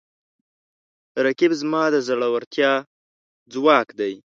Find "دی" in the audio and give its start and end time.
3.99-4.13